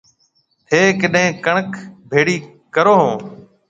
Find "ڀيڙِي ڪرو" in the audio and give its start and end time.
2.11-2.93